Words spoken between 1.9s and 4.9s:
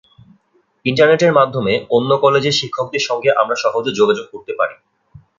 অন্য কলেজের শিক্ষকদের সঙ্গে আমরা সহজে যোগাযোগ করতে পারি।